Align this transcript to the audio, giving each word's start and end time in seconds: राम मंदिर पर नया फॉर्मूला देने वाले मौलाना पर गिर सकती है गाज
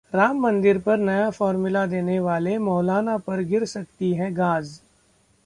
राम 0.13 0.39
मंदिर 0.41 0.77
पर 0.77 0.97
नया 0.97 1.29
फॉर्मूला 1.29 1.85
देने 1.85 2.19
वाले 2.19 2.57
मौलाना 2.57 3.17
पर 3.17 3.43
गिर 3.43 3.65
सकती 3.65 4.13
है 4.13 4.31
गाज 4.33 4.79